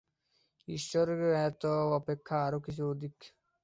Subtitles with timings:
[0.67, 1.63] ঈশ্বর জ্ঞাত
[1.93, 3.15] অপেক্ষা আরও কিছু অধিক।